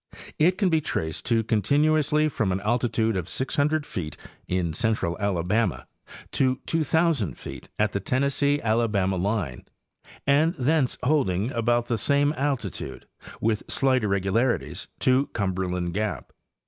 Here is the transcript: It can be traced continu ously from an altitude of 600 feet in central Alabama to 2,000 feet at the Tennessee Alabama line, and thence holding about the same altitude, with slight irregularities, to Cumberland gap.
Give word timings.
It 0.39 0.57
can 0.57 0.69
be 0.69 0.81
traced 0.81 1.27
continu 1.27 1.99
ously 1.99 2.27
from 2.27 2.51
an 2.51 2.59
altitude 2.61 3.15
of 3.15 3.29
600 3.29 3.85
feet 3.85 4.17
in 4.47 4.73
central 4.73 5.15
Alabama 5.19 5.85
to 6.31 6.59
2,000 6.65 7.37
feet 7.37 7.69
at 7.77 7.91
the 7.91 7.99
Tennessee 7.99 8.59
Alabama 8.63 9.17
line, 9.17 9.65
and 10.25 10.55
thence 10.55 10.97
holding 11.03 11.51
about 11.51 11.85
the 11.85 11.99
same 11.99 12.33
altitude, 12.35 13.05
with 13.39 13.61
slight 13.67 14.03
irregularities, 14.03 14.87
to 15.01 15.27
Cumberland 15.33 15.93
gap. 15.93 16.33